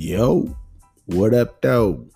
[0.00, 0.56] Yo,
[1.06, 2.06] what up, though?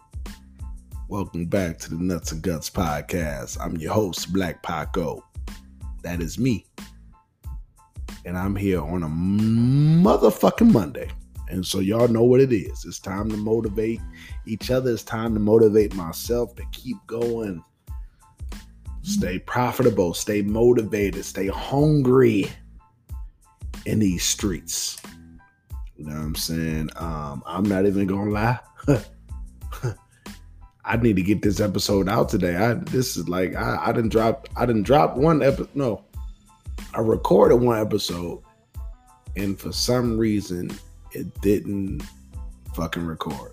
[1.09, 3.59] Welcome back to the Nuts and Guts podcast.
[3.61, 5.25] I'm your host, Black Paco.
[6.05, 6.65] That is me.
[8.25, 11.11] And I'm here on a motherfucking Monday.
[11.49, 12.85] And so y'all know what it is.
[12.85, 14.01] It's time to motivate
[14.47, 14.93] each other.
[14.93, 17.65] It's time to motivate myself to keep going.
[19.03, 22.49] Stay profitable, stay motivated, stay hungry
[23.87, 25.03] in these streets.
[26.03, 26.91] You know what I'm saying?
[26.97, 28.59] Um, I'm not even gonna lie.
[30.85, 32.57] I need to get this episode out today.
[32.57, 35.69] I this is like I, I didn't drop I didn't drop one episode.
[35.77, 36.05] No,
[36.93, 38.43] I recorded one episode,
[39.37, 40.73] and for some reason
[41.13, 42.03] it didn't
[42.75, 43.53] fucking record.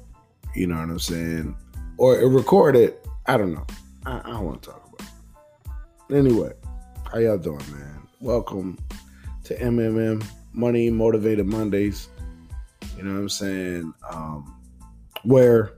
[0.55, 1.55] You know what I'm saying?
[1.97, 2.95] Or it recorded.
[3.27, 3.67] I don't know.
[4.07, 5.07] I, I don't want to talk about.
[6.09, 6.15] It.
[6.15, 6.53] Anyway,
[7.11, 8.07] how y'all doing, man?
[8.19, 8.79] Welcome
[9.43, 12.07] to MMM Money Motivated Mondays.
[12.99, 13.93] You know what I'm saying?
[14.09, 14.61] Um,
[15.23, 15.71] where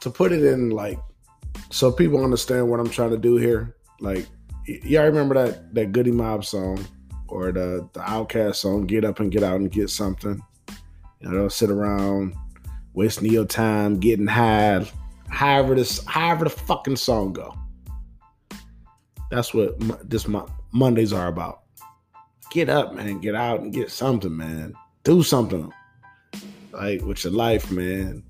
[0.00, 0.98] to put it in like
[1.68, 3.76] so people understand what I'm trying to do here.
[4.00, 4.26] Like
[4.66, 6.82] y'all remember that that Goodie Mob song
[7.28, 10.40] or the the OutKast song, "Get Up and Get Out and Get Something."
[11.20, 12.34] You know, don't sit around
[12.94, 14.90] wasting your time getting high.
[15.28, 17.54] However this, however the fucking song go.
[19.30, 20.26] That's what this
[20.72, 21.60] Mondays are about.
[22.50, 23.20] Get up, man.
[23.20, 24.74] Get out and get something, man.
[25.02, 25.72] Do something,
[26.72, 28.22] like with your life, man.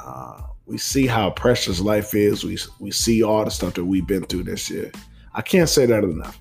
[0.00, 2.44] Uh, we see how precious life is.
[2.44, 4.90] We we see all the stuff that we've been through this year.
[5.34, 6.38] I can't say that enough.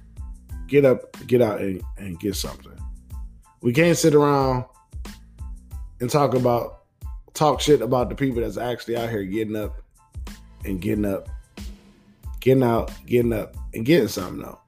[0.68, 2.72] Get up, get out, and, and get something.
[3.62, 4.66] We can't sit around
[6.02, 6.84] and talk about
[7.34, 9.82] talk shit about the people that's actually out here getting up
[10.66, 11.30] and getting up,
[12.40, 14.60] getting out, getting up, and getting something though.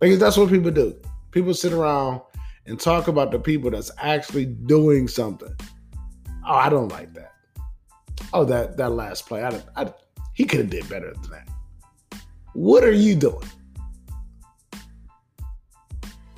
[0.00, 0.94] Because that's what people do.
[1.30, 2.20] People sit around
[2.66, 5.54] and talk about the people that's actually doing something.
[6.46, 7.32] Oh, I don't like that
[8.32, 9.92] oh, that that last play, I, I
[10.34, 11.48] he could have did better than that.
[12.52, 13.48] What are you doing?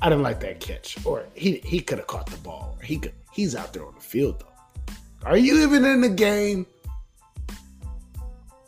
[0.01, 2.77] I didn't like that catch, or he he could have caught the ball.
[2.79, 4.95] Or he could he's out there on the field though.
[5.25, 6.65] Are you even in the game?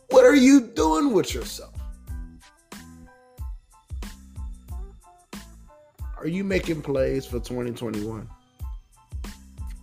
[0.10, 1.71] What are you doing with yourself?
[6.22, 8.30] Are you making plays for 2021?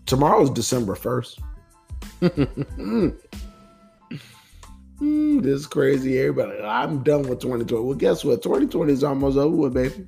[0.07, 1.41] Tomorrow is December 1st.
[5.01, 6.17] mm, this is crazy.
[6.21, 7.85] Everybody, I'm done with 2020.
[7.85, 8.41] Well, guess what?
[8.45, 10.07] 2020 is almost over with, baby.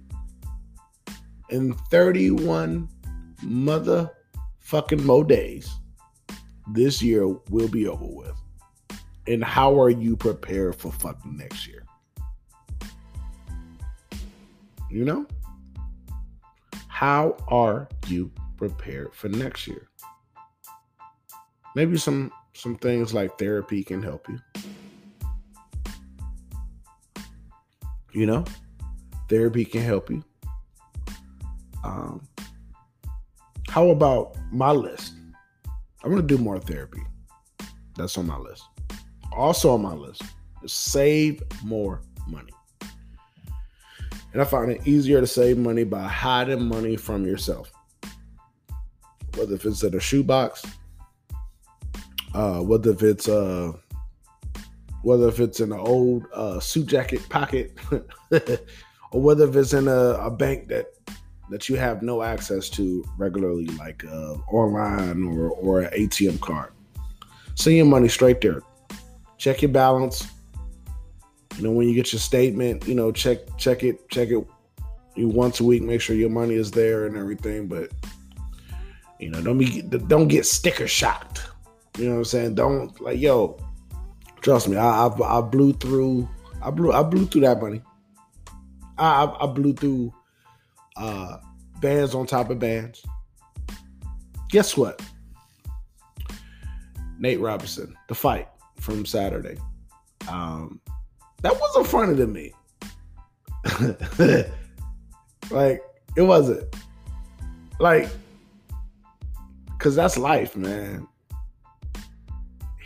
[1.49, 2.89] In 31
[3.45, 5.69] motherfucking mo days,
[6.69, 8.37] this year will be over with.
[9.27, 11.85] And how are you prepared for fucking next year?
[14.89, 15.27] You know?
[17.01, 19.89] How are you prepared for next year?
[21.75, 24.39] maybe some some things like therapy can help you.
[28.13, 28.45] You know,
[29.31, 30.23] therapy can help you.
[31.83, 32.21] Um,
[33.69, 35.15] how about my list?
[36.05, 37.03] I'm gonna do more therapy.
[37.97, 38.65] That's on my list.
[39.33, 40.23] Also on my list
[40.63, 42.53] is save more money.
[44.33, 47.73] And I find it easier to save money by hiding money from yourself.
[49.37, 50.65] Whether if it's in a shoebox,
[52.35, 53.73] uh, whether if it's uh,
[55.03, 57.77] whether if it's in an old uh, suit jacket pocket,
[59.13, 60.87] or whether if it's in a, a, bank that
[61.51, 66.73] that you have no access to regularly, like uh, online or or an ATM card.
[67.55, 68.63] Send your money straight there.
[69.39, 70.27] Check your balance.
[71.57, 74.47] You know when you get your statement, you know check check it check it
[75.17, 75.83] you once a week.
[75.83, 77.67] Make sure your money is there and everything.
[77.67, 77.91] But
[79.19, 81.51] you know don't be don't get sticker shocked
[81.99, 82.55] you know what I'm saying?
[82.55, 83.59] Don't like yo.
[84.41, 86.29] Trust me, I I, I blew through.
[86.63, 87.83] I blew I blew through that money.
[88.97, 90.15] I I, I blew through
[90.97, 91.39] uh
[91.81, 93.05] bands on top of bands.
[94.49, 95.03] Guess what?
[97.19, 98.49] Nate Robinson, the fight
[98.79, 99.59] from Saturday.
[100.29, 100.81] Um,
[101.43, 102.53] that wasn't funny to me.
[105.51, 105.83] like
[106.17, 106.75] it wasn't.
[107.79, 108.09] Like,
[109.79, 111.07] cause that's life, man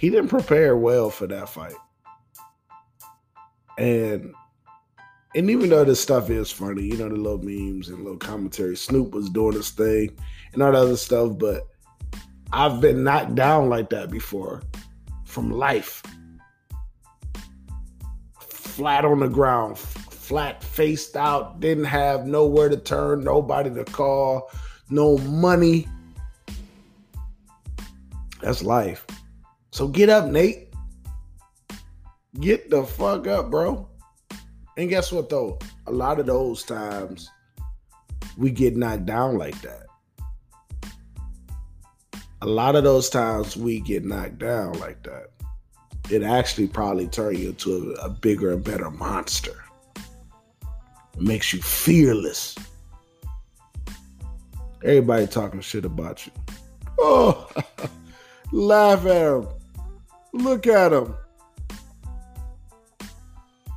[0.05, 1.77] he didn't prepare well for that fight.
[3.79, 4.35] And
[5.35, 8.77] and even though this stuff is funny, you know, the little memes and little commentary,
[8.77, 10.15] Snoop was doing his thing
[10.53, 11.67] and all that other stuff, but
[12.53, 14.63] I've been knocked down like that before
[15.25, 16.03] from life.
[18.75, 24.51] Flat on the ground, flat faced out, didn't have nowhere to turn, nobody to call,
[24.91, 25.87] no money.
[28.43, 29.07] That's life.
[29.71, 30.73] So get up, Nate.
[32.41, 33.89] Get the fuck up, bro.
[34.77, 35.61] And guess what though?
[35.87, 37.31] A lot of those times
[38.37, 39.87] we get knocked down like that.
[42.43, 45.34] A lot of those times we get knocked down like that.
[46.11, 49.65] It actually probably turns you into a, a bigger and better monster.
[49.97, 52.57] It makes you fearless.
[54.83, 56.33] Everybody talking shit about you.
[56.99, 57.51] Oh,
[58.53, 59.49] laugh at him.
[60.35, 61.15] Look at him.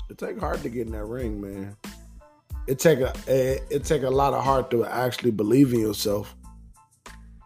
[0.10, 1.78] It take hard to get in that ring, man.
[2.68, 6.36] It take a it, it take a lot of heart to actually believe in yourself.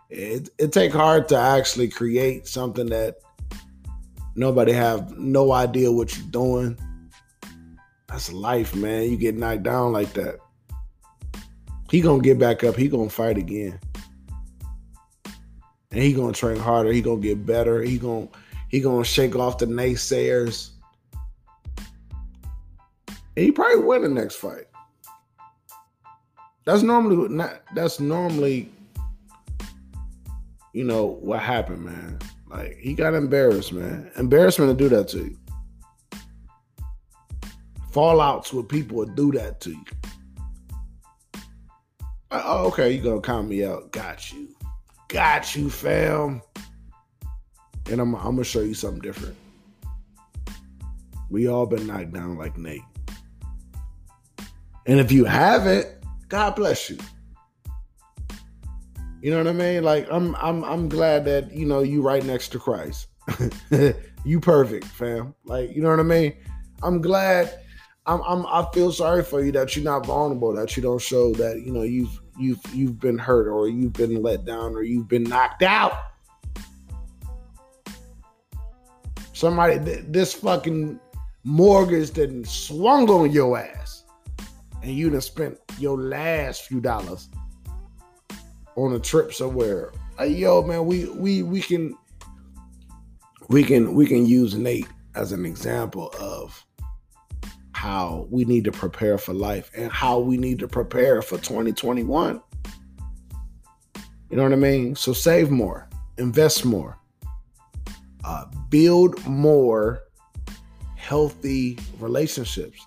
[0.10, 3.18] It it take hard to actually create something that
[4.36, 6.78] nobody have no idea what you're doing.
[8.08, 9.10] That's life, man.
[9.10, 10.40] You get knocked down like that.
[11.90, 12.76] He gonna get back up.
[12.76, 13.80] He gonna fight again,
[15.92, 16.92] and he gonna train harder.
[16.92, 17.82] He gonna get better.
[17.82, 18.28] He gonna
[18.70, 20.70] he gonna shake off the naysayers.
[23.36, 24.68] And he probably win the next fight.
[26.66, 27.62] That's normally not.
[27.76, 28.70] That's normally,
[30.74, 32.20] you know, what happened, man.
[32.52, 34.12] Like he got embarrassed, man.
[34.18, 35.38] Embarrassment to do that to you.
[37.92, 39.86] Fallouts with people would do that to you.
[42.32, 43.92] Oh, okay, you gonna count me out?
[43.92, 44.56] Got you,
[45.08, 46.42] got you, fam.
[47.90, 49.36] And I'm, I'm gonna show you something different.
[51.30, 52.82] We all been knocked down like Nate.
[54.86, 55.88] And if you haven't,
[56.30, 56.98] God bless you.
[59.22, 59.84] You know what I mean?
[59.84, 63.08] Like I'm I'm I'm glad that you know you right next to Christ.
[64.26, 65.36] you perfect, fam.
[65.46, 66.34] Like you know what I mean?
[66.82, 67.60] I'm glad
[68.08, 71.34] I'm, I'm I feel sorry for you that you're not vulnerable, that you don't show
[71.34, 75.08] that you know you've you've you've been hurt or you've been let down or you've
[75.08, 75.94] been knocked out.
[79.34, 79.78] Somebody
[80.08, 81.00] this fucking
[81.44, 84.04] mortgage didn't swung on your ass,
[84.82, 87.30] and you done spent your last few dollars
[88.76, 89.92] on a trip somewhere.
[90.18, 91.96] Like, yo, man, we we we can
[93.48, 96.66] we can we can use Nate as an example of
[97.74, 102.42] how we need to prepare for life and how we need to prepare for 2021.
[104.30, 104.96] You know what I mean?
[104.96, 106.98] So save more, invest more,
[108.24, 110.04] uh, build more
[110.96, 112.86] healthy relationships.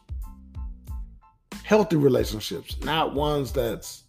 [1.65, 4.05] Healthy relationships, not ones that's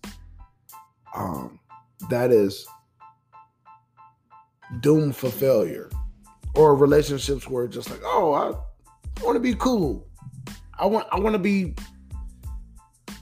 [1.16, 1.60] um
[2.10, 2.68] that is
[4.80, 5.90] doomed for failure
[6.56, 10.08] or relationships where it's just like, oh, I want to be cool.
[10.78, 11.76] I want I want to be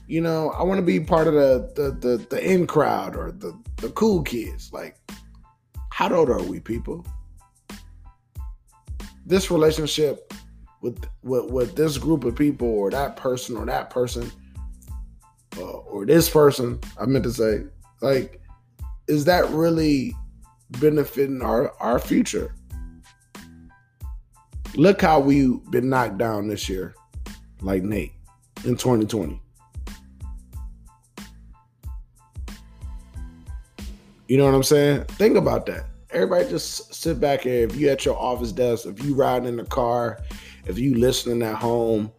[0.06, 3.32] you know, I want to be part of the the the, the in crowd or
[3.32, 4.72] the the cool kids.
[4.72, 4.96] Like
[5.90, 7.06] how old are we people?
[9.26, 10.32] This relationship
[10.82, 14.30] with with, with this group of people or that person or that person
[15.58, 17.64] uh, or this person, I meant to say,
[18.00, 18.40] like
[19.08, 20.14] is that really
[20.80, 22.54] benefiting our our future?
[24.74, 26.94] Look how we've been knocked down this year
[27.60, 28.12] like Nate
[28.64, 29.40] in 2020.
[34.26, 35.04] You know what I'm saying?
[35.04, 35.84] Think about that.
[36.10, 37.64] Everybody just sit back here.
[37.64, 40.20] If you at your office desk, if you riding in the car,
[40.66, 42.10] if you listening at home,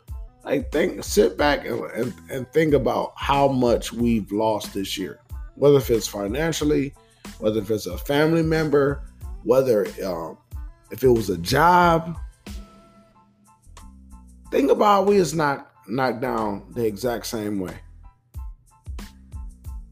[0.43, 5.19] like think, sit back and, and, and think about how much we've lost this year.
[5.55, 6.93] Whether if it's financially,
[7.39, 9.03] whether if it's a family member,
[9.43, 10.37] whether um,
[10.91, 12.17] if it was a job,
[14.55, 17.77] Think about we is not knocked down the exact same way.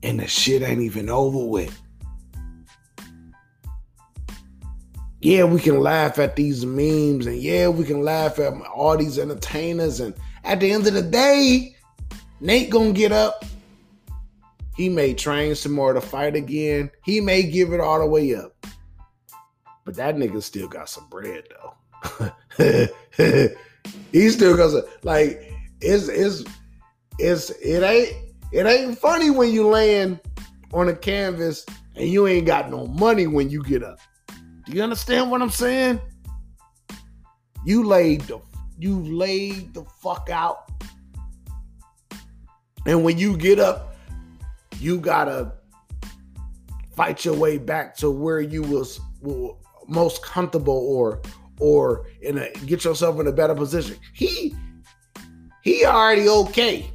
[0.04, 1.78] And the shit ain't even over with.
[5.20, 9.20] Yeah, we can laugh at these memes and yeah, we can laugh at all these
[9.20, 10.00] entertainers.
[10.00, 10.14] And
[10.46, 11.76] at the end of the day,
[12.40, 13.44] Nate gonna get up.
[14.76, 16.90] He may train some more to fight again.
[17.04, 18.56] He may give it all the way up.
[19.86, 22.32] But that nigga still got some bread though.
[24.12, 26.44] he still goes like it's it's
[27.20, 28.14] it's it ain't
[28.52, 30.20] it ain't funny when you land
[30.74, 31.66] on a canvas
[31.96, 34.00] and you ain't got no money when you get up.
[34.66, 36.00] Do you understand what I'm saying?
[37.66, 38.42] You laid the
[38.78, 40.70] you laid the fuck out.
[42.86, 43.93] And when you get up,
[44.80, 45.54] you gotta
[46.96, 49.00] fight your way back to where you was
[49.88, 51.22] most comfortable or
[51.60, 53.98] or in a get yourself in a better position.
[54.14, 54.56] He
[55.62, 56.90] he already okay.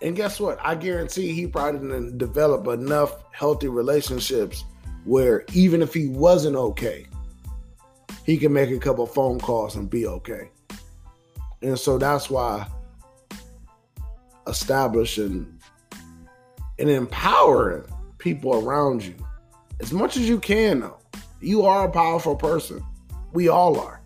[0.00, 0.58] And guess what?
[0.60, 4.64] I guarantee he probably didn't develop enough healthy relationships
[5.04, 7.06] where even if he wasn't okay,
[8.24, 10.50] he can make a couple phone calls and be okay.
[11.62, 12.66] And so that's why
[14.46, 15.58] establishing
[16.78, 17.84] and empowering
[18.18, 19.14] people around you
[19.80, 20.98] as much as you can, though.
[21.40, 22.82] You are a powerful person.
[23.32, 24.00] We all are.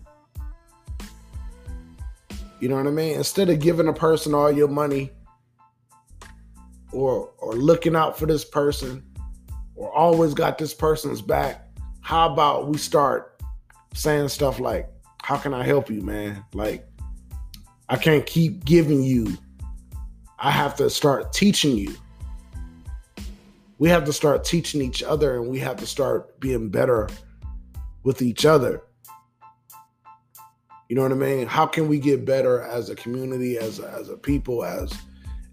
[2.59, 3.15] You know what I mean?
[3.15, 5.11] Instead of giving a person all your money
[6.91, 9.03] or or looking out for this person
[9.75, 11.67] or always got this person's back,
[12.01, 13.39] how about we start
[13.93, 14.89] saying stuff like,
[15.21, 16.43] How can I help you, man?
[16.53, 16.87] Like,
[17.89, 19.37] I can't keep giving you.
[20.39, 21.95] I have to start teaching you.
[23.79, 27.09] We have to start teaching each other and we have to start being better
[28.03, 28.83] with each other.
[30.89, 31.47] You know what I mean?
[31.47, 34.93] How can we get better as a community, as a, as a people, as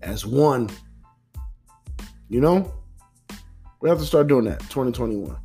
[0.00, 0.70] as one?
[2.28, 2.72] You know,
[3.80, 4.60] we have to start doing that.
[4.60, 5.36] 2021.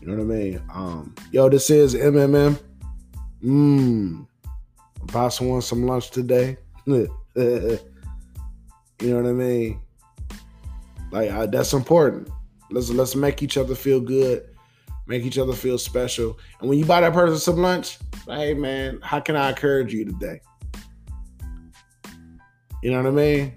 [0.00, 0.62] You know what I mean?
[0.72, 2.58] Um, yo, this is MMM.
[3.44, 4.26] Mmm.
[5.02, 6.56] About someone some lunch today.
[7.36, 7.78] you
[9.02, 9.80] know what I mean?
[11.10, 12.28] Like I, that's important.
[12.70, 14.50] Let's let's make each other feel good
[15.10, 16.38] make each other feel special.
[16.60, 20.04] And when you buy that person some lunch, hey man, how can I encourage you
[20.04, 20.40] today?
[22.82, 23.52] You know what I mean?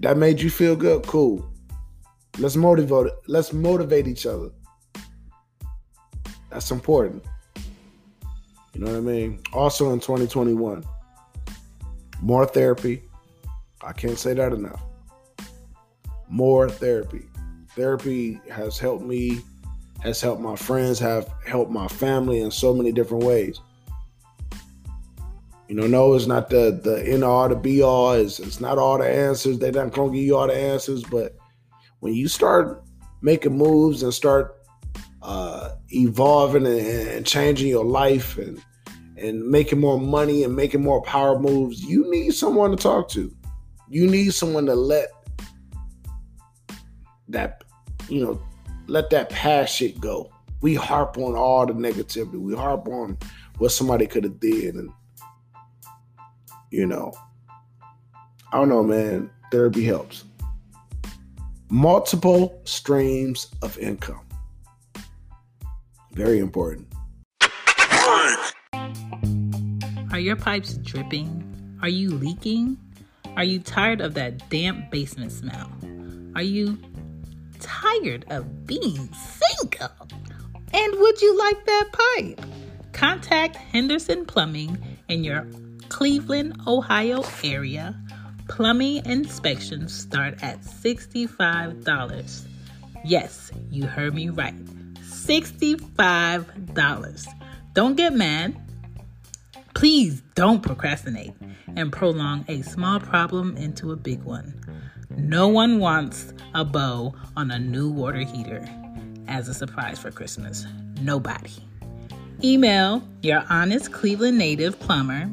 [0.00, 1.06] That made you feel good?
[1.06, 1.48] Cool.
[2.38, 4.50] Let's motivate let's motivate each other.
[6.50, 7.24] That's important.
[8.74, 9.40] You know what I mean?
[9.52, 10.84] Also in 2021,
[12.20, 13.02] more therapy.
[13.82, 14.82] I can't say that enough.
[16.28, 17.28] More therapy.
[17.74, 19.42] Therapy has helped me
[20.00, 23.60] has helped my friends, have helped my family in so many different ways.
[25.68, 28.12] You know, no, it's not the the end all, the be all.
[28.12, 29.58] It's, it's not all the answers.
[29.58, 31.02] They're not gonna give you all the answers.
[31.02, 31.36] But
[32.00, 32.82] when you start
[33.20, 34.56] making moves and start
[35.20, 38.62] uh, evolving and, and changing your life and
[39.18, 43.34] and making more money and making more power moves, you need someone to talk to.
[43.88, 45.08] You need someone to let
[47.28, 47.62] that
[48.08, 48.42] you know
[48.86, 50.30] let that past shit go.
[50.60, 52.40] We harp on all the negativity.
[52.40, 53.18] We harp on
[53.58, 54.90] what somebody could have did, and
[56.70, 57.12] you know,
[58.52, 59.30] I don't know, man.
[59.50, 60.24] Therapy helps.
[61.70, 64.26] Multiple streams of income.
[66.12, 66.87] Very important.
[70.18, 71.78] Are your pipes dripping?
[71.80, 72.76] Are you leaking?
[73.36, 75.70] Are you tired of that damp basement smell?
[76.34, 76.76] Are you
[77.60, 79.92] tired of being single?
[80.74, 82.40] And would you like that pipe?
[82.90, 85.46] Contact Henderson Plumbing in your
[85.88, 87.94] Cleveland, Ohio area.
[88.48, 92.44] Plumbing inspections start at $65.
[93.04, 94.56] Yes, you heard me right.
[94.96, 97.28] $65.
[97.72, 98.60] Don't get mad.
[99.78, 101.34] Please don't procrastinate
[101.76, 104.60] and prolong a small problem into a big one.
[105.10, 108.68] No one wants a bow on a new water heater
[109.28, 110.66] as a surprise for Christmas.
[111.00, 111.52] Nobody.
[112.42, 115.30] Email your honest Cleveland native plumber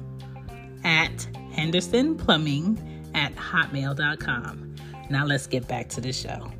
[0.83, 4.75] at Henderson Plumbing at hotmail.com.
[5.09, 6.51] Now let's get back to the show.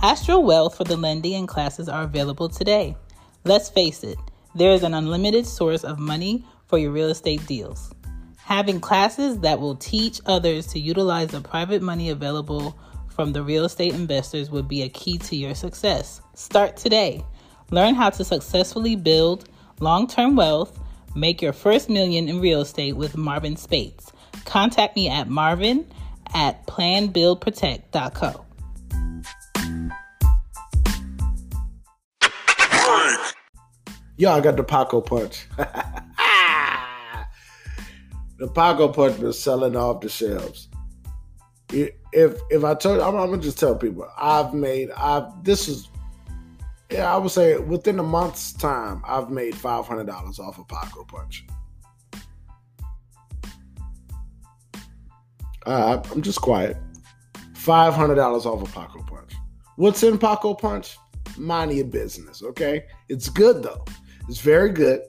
[0.00, 2.96] Astral Wealth for the lending and classes are available today.
[3.42, 4.16] Let's face it,
[4.54, 7.92] there is an unlimited source of money for your real estate deals.
[8.36, 12.78] Having classes that will teach others to utilize the private money available
[13.08, 16.20] from the real estate investors would be a key to your success.
[16.34, 17.24] Start today.
[17.72, 19.48] Learn how to successfully build
[19.80, 20.78] long term wealth.
[21.16, 24.12] Make your first million in real estate with Marvin Spates.
[24.44, 25.90] Contact me at marvin
[26.32, 28.44] at planbuildprotect.co.
[34.26, 35.46] I got the Paco Punch.
[38.36, 40.68] the Paco Punch been selling off the shelves.
[41.70, 45.88] If if I told, I'm, I'm gonna just tell people I've made I've this is
[46.90, 50.66] yeah I would say within a month's time I've made five hundred dollars off of
[50.66, 51.46] Paco Punch.
[55.66, 56.78] Uh, I'm just quiet.
[57.54, 59.34] Five hundred dollars off of Paco Punch.
[59.76, 60.96] What's in Paco Punch?
[61.36, 62.86] Mind your business, okay?
[63.08, 63.84] It's good though.
[64.28, 65.02] It's very good.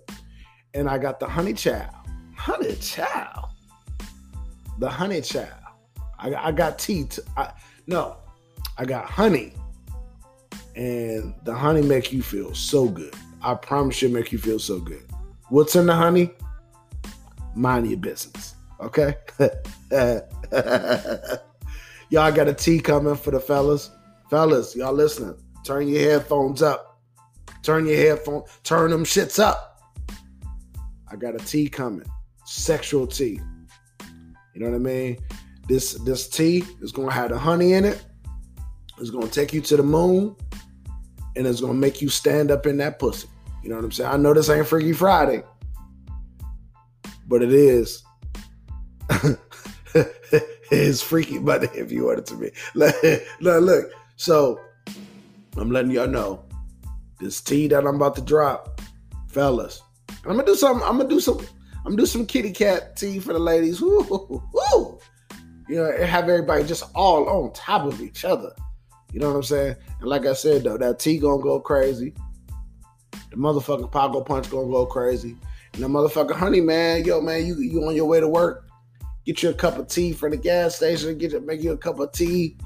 [0.73, 1.89] And I got the honey chow.
[2.35, 3.49] Honey chow.
[4.77, 5.47] The honey chow.
[6.17, 7.05] I, I got tea.
[7.05, 7.51] T- I,
[7.87, 8.17] no,
[8.77, 9.53] I got honey.
[10.75, 13.13] And the honey make you feel so good.
[13.41, 15.03] I promise you make you feel so good.
[15.49, 16.31] What's in the honey?
[17.55, 18.55] mind your business.
[18.79, 19.15] Okay?
[22.09, 23.91] y'all got a tea coming for the fellas.
[24.29, 25.35] Fellas, y'all listening.
[25.65, 26.88] Turn your headphones up.
[27.61, 29.81] Turn your headphone, turn them shits up.
[31.11, 32.05] I got a tea coming.
[32.45, 33.39] Sexual tea.
[34.53, 35.17] You know what I mean?
[35.67, 38.03] This this tea is gonna have the honey in it.
[38.97, 40.35] It's gonna take you to the moon,
[41.35, 43.27] and it's gonna make you stand up in that pussy.
[43.63, 44.09] You know what I'm saying?
[44.09, 45.43] I know this ain't Freaky Friday,
[47.27, 48.03] but it is.
[50.71, 52.35] it's freaky Monday if you it to.
[52.75, 52.95] Look,
[53.39, 53.91] look, look.
[54.15, 54.59] So
[55.57, 56.43] I'm letting y'all know
[57.19, 58.81] this tea that I'm about to drop,
[59.27, 59.81] fellas.
[60.25, 60.81] I'm gonna do some.
[60.83, 61.39] I'm gonna do some.
[61.77, 63.81] I'm gonna do some kitty cat tea for the ladies.
[63.81, 64.99] Woo, woo, woo.
[65.67, 68.51] You know, and have everybody just all on top of each other.
[69.13, 69.75] You know what I'm saying?
[69.99, 72.13] And like I said though, that tea gonna go crazy.
[73.31, 75.35] The motherfucking Paco Punch gonna go crazy.
[75.73, 78.67] And the motherfucking honey man, yo man, you you on your way to work?
[79.25, 81.17] Get you a cup of tea from the gas station.
[81.17, 82.57] Get you make you a cup of tea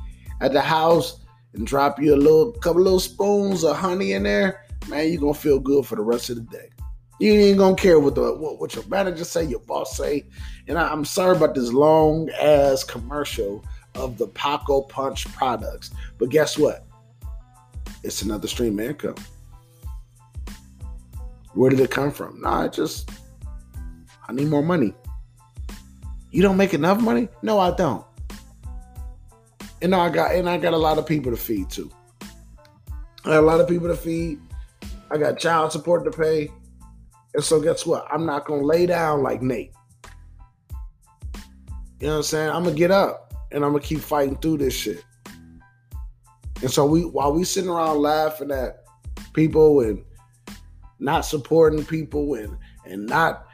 [0.41, 1.22] at the house
[1.53, 4.65] and drop you a little couple little spoons of honey in there.
[4.87, 6.69] Man, you're gonna feel good for the rest of the day.
[7.19, 10.25] You ain't gonna care what the what, what your manager say, your boss say.
[10.67, 13.63] And I, I'm sorry about this long ass commercial
[13.95, 16.85] of the Paco Punch products, but guess what?
[18.03, 19.15] It's another stream of income.
[21.53, 22.41] Where did it come from?
[22.41, 23.09] Nah, just
[24.27, 24.93] I need more money.
[26.31, 27.29] You don't make enough money?
[27.43, 28.03] No, I don't.
[29.83, 31.91] And I got and I got a lot of people to feed too.
[33.25, 34.39] I got a lot of people to feed.
[35.11, 36.49] I got child support to pay.
[37.33, 38.07] And so guess what?
[38.09, 39.73] I'm not gonna lay down like Nate.
[41.99, 42.49] You know what I'm saying?
[42.49, 45.03] I'm gonna get up and I'm gonna keep fighting through this shit.
[46.61, 48.85] And so we while we sitting around laughing at
[49.33, 50.01] people and
[50.99, 53.47] not supporting people and and not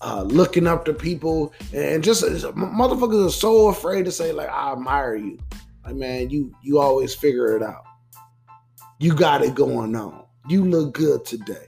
[0.00, 4.70] uh, looking up to people and just motherfuckers are so afraid to say like I
[4.70, 5.38] admire you.
[5.84, 7.84] Like man, you you always figure it out.
[8.98, 10.24] You got it going on.
[10.48, 11.66] You look good today.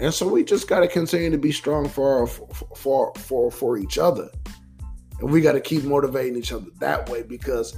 [0.00, 3.78] And so we just got to continue to be strong for our, for for for
[3.78, 4.28] each other.
[5.20, 7.76] And we got to keep motivating each other that way because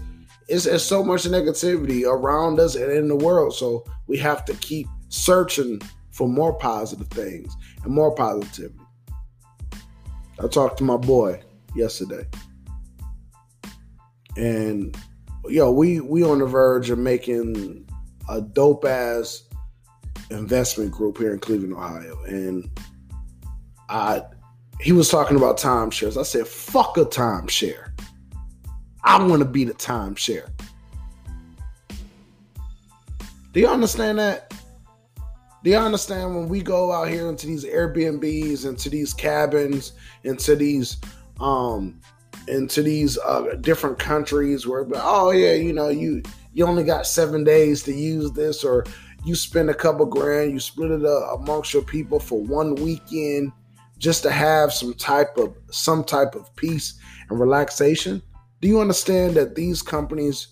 [0.49, 3.55] it's, it's so much negativity around us and in the world.
[3.55, 5.81] So we have to keep searching
[6.11, 7.55] for more positive things
[7.85, 8.81] and more positivity.
[10.43, 11.43] I talked to my boy
[11.75, 12.27] yesterday.
[14.37, 14.97] And
[15.49, 17.89] yo, we we on the verge of making
[18.29, 19.43] a dope ass
[20.31, 22.23] investment group here in Cleveland, Ohio.
[22.25, 22.69] And
[23.89, 24.23] I
[24.81, 26.19] he was talking about timeshares.
[26.19, 27.93] I said, fuck a timeshare.
[29.03, 30.51] I want to be the timeshare.
[33.53, 34.53] Do you understand that?
[35.65, 39.93] Do you understand when we go out here into these Airbnbs, into these cabins,
[40.25, 40.99] into these
[41.41, 42.01] um
[42.49, 47.45] into these uh, different countries where oh yeah, you know, you you only got seven
[47.45, 48.85] days to use this, or
[49.25, 53.53] you spend a couple grand, you split it up amongst your people for one weekend
[53.99, 58.23] just to have some type of some type of peace and relaxation.
[58.61, 60.49] Do you understand that these companies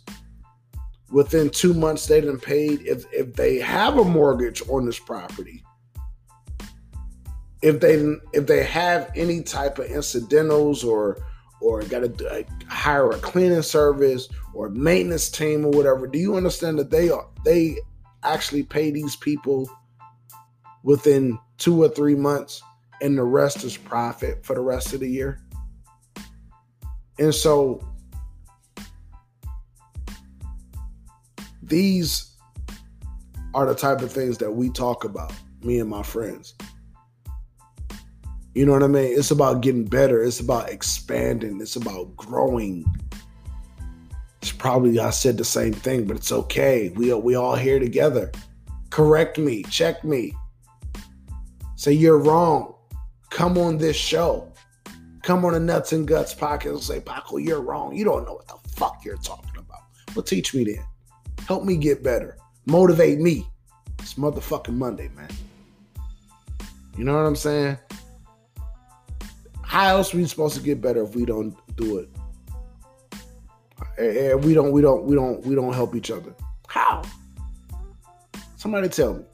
[1.11, 5.63] within two months they didn't paid if if they have a mortgage on this property
[7.63, 7.95] if they
[8.33, 11.19] if they have any type of incidentals or
[11.65, 16.37] or got to uh, hire a cleaning service or maintenance team or whatever do you
[16.37, 17.77] understand that they are they
[18.23, 19.69] actually pay these people
[20.83, 22.63] within two or three months
[23.01, 25.41] and the rest is profit for the rest of the year
[27.19, 27.81] and so
[31.65, 32.37] These
[33.55, 36.55] are the type of things that we talk about, me and my friends.
[38.55, 39.19] You know what I mean?
[39.19, 40.23] It's about getting better.
[40.23, 41.61] It's about expanding.
[41.61, 42.85] It's about growing.
[44.41, 46.91] It's probably I said the same thing, but it's okay.
[46.91, 48.31] We are, we all here together.
[48.91, 50.35] Correct me, check me.
[51.75, 52.75] Say you're wrong.
[53.31, 54.53] Come on this show.
[55.23, 57.97] Come on the Nuts and Guts podcast and say, Paco, you're wrong.
[57.97, 59.81] You don't know what the fuck you're talking about.
[60.15, 60.85] Well, teach me then.
[61.49, 62.37] Help me get better.
[62.67, 63.49] Motivate me.
[63.99, 65.31] It's motherfucking Monday, man.
[66.97, 67.79] You know what I'm saying?
[69.75, 72.09] How else are we supposed to get better if we don't do it?
[73.99, 76.33] And we don't, we don't, we don't, we don't help each other.
[76.69, 77.03] How?
[78.55, 79.25] Somebody tell me.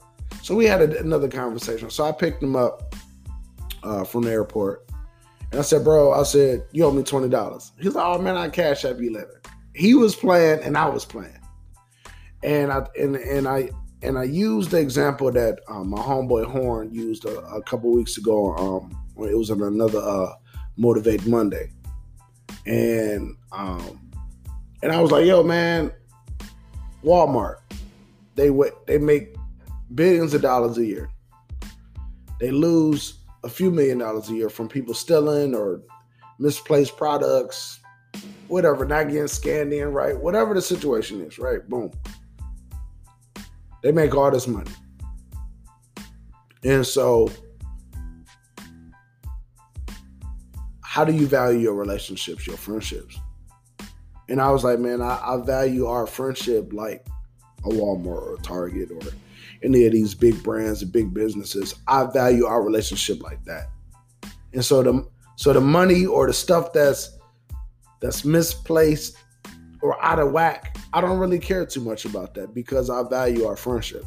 [0.41, 1.91] So we had a, another conversation.
[1.91, 2.95] So I picked him up
[3.83, 4.89] uh, from the airport,
[5.51, 8.35] and I said, "Bro, I said you owe me twenty dollars." He's like, "Oh man,
[8.35, 9.43] I cash up you later."
[9.75, 11.37] He was playing, and I was playing
[12.43, 13.69] and I and and I
[14.01, 18.17] and I used the example that um, my homeboy Horn used a, a couple weeks
[18.17, 18.55] ago.
[18.55, 20.33] Um, it was on another uh,
[20.77, 21.71] Motivate Monday,
[22.65, 24.11] and um,
[24.81, 25.91] and I was like, "Yo, man,
[27.03, 27.57] Walmart,
[28.35, 28.49] they
[28.87, 29.35] they make
[29.93, 31.09] billions of dollars a year.
[32.39, 35.81] They lose a few million dollars a year from people stealing or
[36.39, 37.79] misplaced products,
[38.47, 41.67] whatever, not getting scanned in right, whatever the situation is, right?
[41.67, 41.91] Boom."
[43.81, 44.71] They make all this money.
[46.63, 47.29] And so,
[50.91, 53.17] how do you value your relationships, your friendships?
[54.27, 57.07] And I was like, man, I, I value our friendship like
[57.63, 58.99] a Walmart or a Target or
[59.63, 61.75] any of these big brands and big businesses.
[61.87, 63.69] I value our relationship like that.
[64.51, 67.17] And so the so the money or the stuff that's
[68.01, 69.15] that's misplaced
[69.81, 73.45] or out of whack, I don't really care too much about that because I value
[73.45, 74.03] our friendship.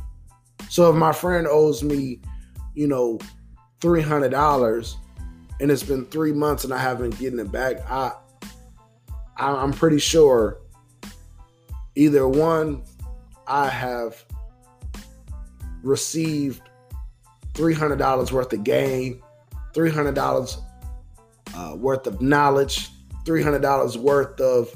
[0.69, 2.21] So if my friend owes me,
[2.75, 3.19] you know,
[3.81, 4.99] three hundred dollars,
[5.61, 8.13] and it's been three months and I haven't getting it back, I,
[9.37, 10.59] I'm pretty sure
[11.95, 12.83] either one,
[13.47, 14.25] I have
[15.83, 16.63] received
[17.55, 19.23] three hundred dollars worth of gain,
[19.75, 20.59] three hundred dollars
[21.55, 22.91] uh, worth of knowledge,
[23.25, 24.75] three hundred dollars worth of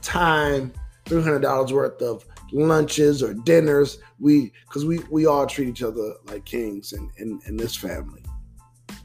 [0.00, 0.72] time,
[1.06, 3.98] three hundred dollars worth of lunches or dinners.
[4.18, 8.21] We because we we all treat each other like kings in, in in this family.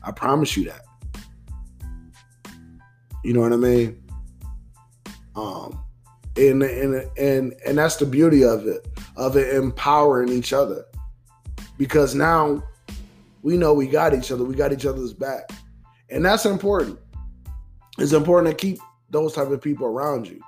[0.04, 0.82] I promise you that.
[3.24, 4.04] You know what I mean?
[5.36, 5.84] Um,
[6.38, 10.86] and and and and that's the beauty of it, of it empowering each other,
[11.78, 12.64] because now
[13.42, 15.50] we know we got each other, we got each other's back,
[16.10, 17.00] and that's important.
[17.98, 18.80] It's important to keep
[19.10, 20.40] those type of people around you.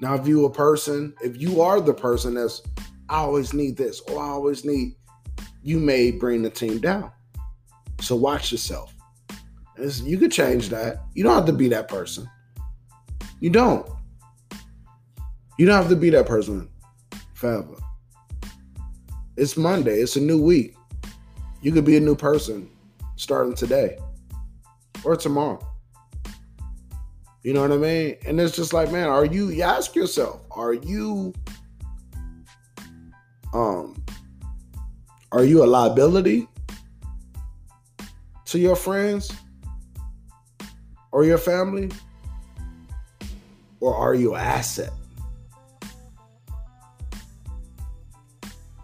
[0.00, 2.62] Now, if you a person, if you are the person that's
[3.08, 4.96] I always need this or I always need,
[5.62, 7.10] you may bring the team down.
[8.02, 8.94] So watch yourself.
[9.76, 10.96] It's, you could change that.
[11.14, 12.28] You don't have to be that person.
[13.40, 13.88] You don't.
[15.56, 16.68] You don't have to be that person
[17.34, 17.76] forever.
[19.36, 20.00] It's Monday.
[20.00, 20.74] It's a new week.
[21.62, 22.68] You could be a new person
[23.16, 23.98] starting today
[25.04, 25.64] or tomorrow.
[27.44, 28.16] You know what I mean?
[28.26, 31.32] And it's just like, man, are you, you ask yourself, are you
[33.52, 34.02] um
[35.30, 36.48] are you a liability
[38.52, 39.32] to your friends
[41.10, 41.90] or your family?
[43.80, 44.92] Or are you an asset?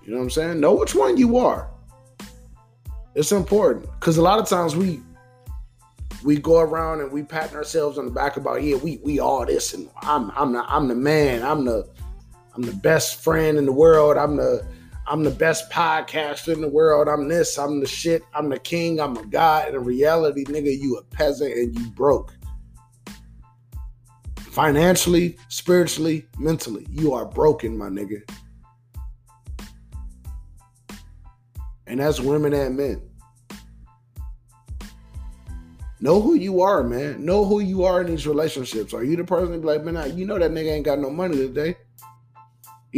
[0.03, 0.61] You know what I'm saying?
[0.61, 1.69] Know which one you are.
[3.15, 5.03] It's important because a lot of times we
[6.25, 9.45] we go around and we pat ourselves on the back about yeah we we all
[9.45, 11.89] this and I'm I'm the I'm the man I'm the
[12.55, 14.67] I'm the best friend in the world I'm the
[15.09, 19.01] I'm the best podcaster in the world I'm this I'm the shit I'm the king
[19.01, 22.35] I'm a god in reality nigga you a peasant and you broke
[24.37, 28.21] financially spiritually mentally you are broken my nigga
[31.87, 33.03] and that's women and men
[36.01, 37.25] Know who you are, man.
[37.25, 38.95] Know who you are in these relationships.
[38.95, 41.11] Are you the person to be like, man, you know that nigga ain't got no
[41.11, 41.77] money today?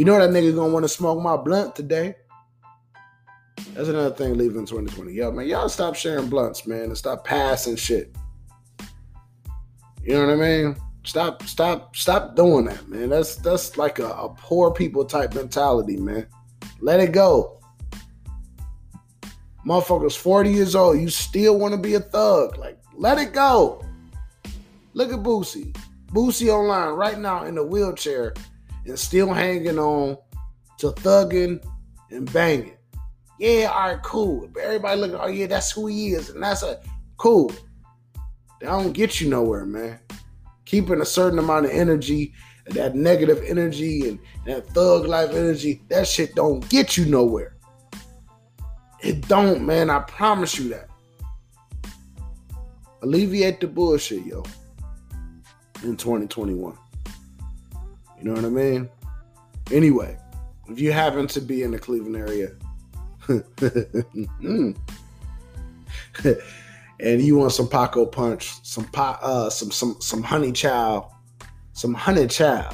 [0.01, 2.15] You know that nigga gonna want to smoke my blunt today?
[3.75, 5.13] That's another thing leaving 2020.
[5.13, 8.15] Yo, man, y'all stop sharing blunts, man, and stop passing shit.
[10.03, 10.75] You know what I mean?
[11.03, 13.09] Stop, stop, stop doing that, man.
[13.09, 16.25] That's that's like a, a poor people type mentality, man.
[16.79, 17.61] Let it go.
[19.67, 22.57] Motherfuckers 40 years old, you still want to be a thug.
[22.57, 23.85] Like, let it go.
[24.95, 25.77] Look at Boosie.
[26.07, 28.33] Boosie online right now in a wheelchair
[28.85, 30.17] and still hanging on
[30.79, 31.63] to thugging
[32.09, 32.77] and banging.
[33.39, 34.49] Yeah, all right, cool.
[34.61, 36.29] Everybody looking, oh yeah, that's who he is.
[36.29, 36.79] And that's a
[37.17, 37.51] cool.
[38.59, 39.99] That don't get you nowhere, man.
[40.65, 42.33] Keeping a certain amount of energy,
[42.67, 47.55] that negative energy and that thug life energy, that shit don't get you nowhere.
[49.01, 49.89] It don't, man.
[49.89, 50.87] I promise you that.
[53.01, 54.43] Alleviate the bullshit, yo.
[55.83, 56.77] In 2021.
[58.21, 58.87] You know what I mean?
[59.71, 60.15] Anyway,
[60.67, 62.51] if you happen to be in the Cleveland area
[66.99, 71.11] and you want some Paco punch, some pot, uh, some some some honey chow,
[71.73, 72.69] some honey chow,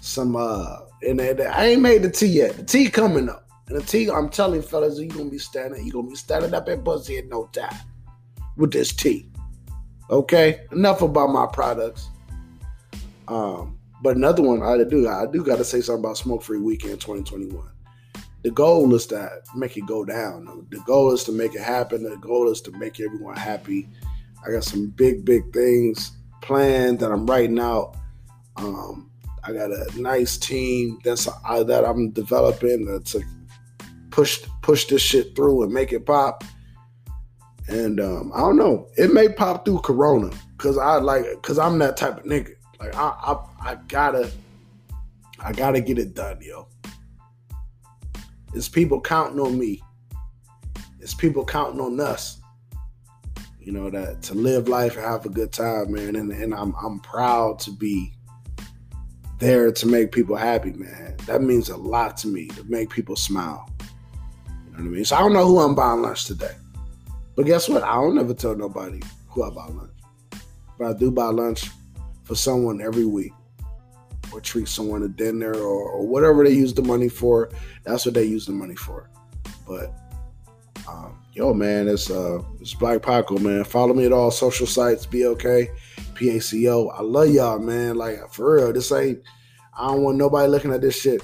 [0.00, 2.56] some uh, and, I ain't made the tea yet.
[2.56, 3.46] The tea coming up.
[3.68, 6.66] And the tea, I'm telling fellas, you gonna be standing, you gonna be standing up
[6.70, 7.76] at Buzzy in no time
[8.56, 9.30] with this tea.
[10.10, 12.08] Okay, enough about my products.
[13.28, 16.60] Um, But another one I do I do got to say something about Smoke Free
[16.60, 17.68] Weekend 2021.
[18.42, 20.66] The goal is to make it go down.
[20.70, 22.04] The goal is to make it happen.
[22.04, 23.88] The goal is to make everyone happy.
[24.46, 27.96] I got some big big things planned that I'm writing out.
[28.56, 29.10] Um,
[29.42, 33.22] I got a nice team that's uh, that I'm developing to
[34.10, 36.44] push push this shit through and make it pop.
[37.68, 41.78] And um, I don't know, it may pop through Corona because I like because I'm
[41.80, 42.52] that type of nigga.
[42.80, 44.30] Like I, I I gotta
[45.40, 46.68] I gotta get it done, yo.
[48.54, 49.82] It's people counting on me.
[51.00, 52.40] It's people counting on us.
[53.60, 56.16] You know that to live life and have a good time, man.
[56.16, 58.14] And and I'm I'm proud to be
[59.38, 61.16] there to make people happy, man.
[61.26, 63.70] That means a lot to me to make people smile.
[64.48, 65.04] You know what I mean?
[65.04, 66.54] So I don't know who I'm buying lunch today.
[67.36, 67.82] But guess what?
[67.84, 69.92] I don't never tell nobody who I buy lunch.
[70.78, 71.70] But I do buy lunch
[72.24, 73.32] for someone every week.
[74.32, 77.50] Or treat someone to dinner or, or whatever they use the money for.
[77.84, 79.08] That's what they use the money for.
[79.66, 79.94] But
[80.88, 83.64] um, yo, man, it's uh it's Black Paco, man.
[83.64, 85.70] Follow me at all social sites, be okay.
[86.14, 86.88] PACO.
[86.88, 87.96] I love y'all, man.
[87.96, 89.22] Like for real, this ain't.
[89.78, 91.22] I don't want nobody looking at this shit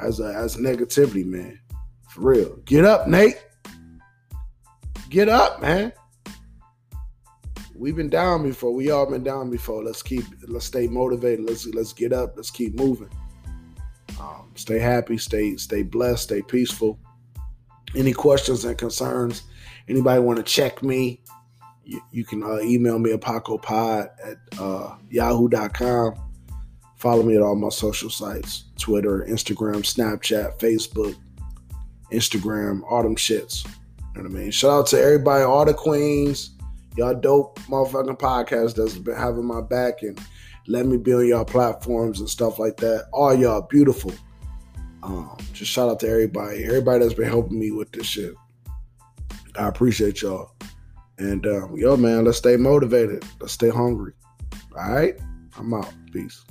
[0.00, 1.58] as a as negativity, man.
[2.08, 2.56] For real.
[2.64, 3.42] Get up, Nate.
[5.08, 5.92] Get up, man.
[7.82, 8.72] We've been down before.
[8.72, 9.82] We all been down before.
[9.82, 10.24] Let's keep.
[10.46, 11.44] Let's stay motivated.
[11.44, 12.34] Let's let's get up.
[12.36, 13.10] Let's keep moving.
[14.20, 15.18] Um, stay happy.
[15.18, 16.22] Stay stay blessed.
[16.22, 16.98] Stay peaceful.
[17.96, 19.42] Any questions and concerns?
[19.88, 21.22] Anybody want to check me?
[21.84, 26.14] you, you can uh, email me at pacopod at uh, yahoo.com.
[26.96, 31.16] Follow me at all my social sites Twitter, Instagram, Snapchat, Facebook,
[32.12, 33.64] Instagram, them shits.
[34.14, 34.50] You know what I mean?
[34.50, 36.50] Shout out to everybody, all the queens.
[36.96, 40.20] Y'all dope motherfucking podcast that's been having my back and
[40.66, 43.06] let me be on y'all platforms and stuff like that.
[43.12, 44.12] All y'all beautiful.
[45.02, 48.34] Um, just shout out to everybody, everybody that's been helping me with this shit.
[49.58, 50.52] I appreciate y'all.
[51.18, 53.24] And um, yo, man, let's stay motivated.
[53.40, 54.12] Let's stay hungry.
[54.76, 55.14] All right?
[55.56, 55.92] I'm out.
[56.12, 56.44] Peace.